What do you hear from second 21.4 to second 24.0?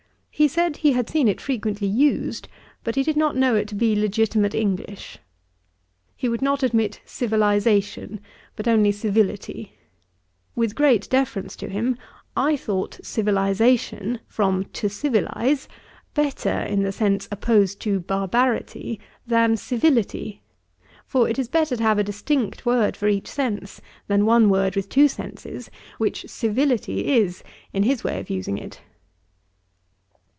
better to have a distinct word for each sense,